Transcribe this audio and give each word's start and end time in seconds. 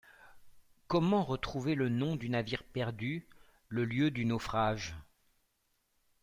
Comment 0.87 1.23
retrouver 1.23 1.75
le 1.75 1.87
nom 1.87 2.15
du 2.15 2.27
navire 2.29 2.63
perdu, 2.63 3.27
le 3.69 3.85
lieu 3.85 4.09
du 4.09 4.25
naufrage? 4.25 4.95